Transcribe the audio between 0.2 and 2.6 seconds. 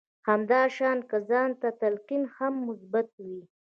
همدا شان که ځان ته تلقين هم